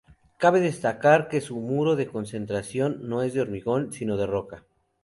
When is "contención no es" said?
2.07-3.37